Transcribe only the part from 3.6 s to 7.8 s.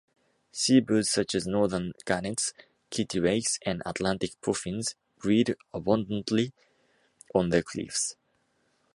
and Atlantic puffins breed abundantly on the